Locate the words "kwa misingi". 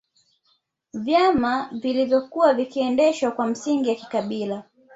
3.31-3.89